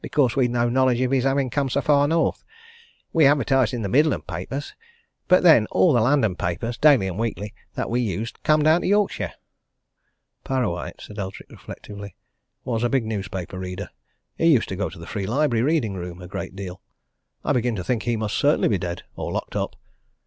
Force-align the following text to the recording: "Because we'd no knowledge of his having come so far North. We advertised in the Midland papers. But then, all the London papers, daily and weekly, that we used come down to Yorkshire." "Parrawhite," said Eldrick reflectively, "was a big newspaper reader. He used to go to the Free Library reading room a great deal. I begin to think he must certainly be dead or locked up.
"Because 0.01 0.35
we'd 0.35 0.49
no 0.49 0.67
knowledge 0.67 0.99
of 1.01 1.11
his 1.11 1.25
having 1.25 1.51
come 1.51 1.69
so 1.69 1.79
far 1.79 2.07
North. 2.07 2.43
We 3.13 3.27
advertised 3.27 3.71
in 3.71 3.83
the 3.83 3.87
Midland 3.87 4.25
papers. 4.25 4.73
But 5.27 5.43
then, 5.43 5.67
all 5.67 5.93
the 5.93 6.01
London 6.01 6.35
papers, 6.35 6.75
daily 6.75 7.05
and 7.05 7.19
weekly, 7.19 7.53
that 7.75 7.87
we 7.87 8.01
used 8.01 8.41
come 8.41 8.63
down 8.63 8.81
to 8.81 8.87
Yorkshire." 8.87 9.33
"Parrawhite," 10.43 10.99
said 11.01 11.19
Eldrick 11.19 11.51
reflectively, 11.51 12.15
"was 12.65 12.81
a 12.83 12.89
big 12.89 13.05
newspaper 13.05 13.59
reader. 13.59 13.91
He 14.39 14.47
used 14.47 14.69
to 14.69 14.75
go 14.75 14.89
to 14.89 14.97
the 14.97 15.05
Free 15.05 15.27
Library 15.27 15.61
reading 15.61 15.93
room 15.93 16.19
a 16.19 16.27
great 16.27 16.55
deal. 16.55 16.81
I 17.45 17.53
begin 17.53 17.75
to 17.75 17.83
think 17.83 18.01
he 18.01 18.17
must 18.17 18.35
certainly 18.35 18.69
be 18.69 18.79
dead 18.79 19.03
or 19.15 19.31
locked 19.31 19.55
up. 19.55 19.75